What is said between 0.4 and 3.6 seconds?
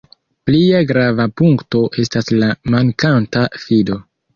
Plia grava punkto estas la mankanta